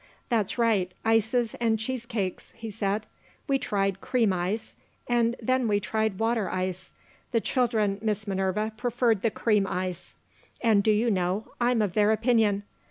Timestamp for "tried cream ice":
3.59-4.75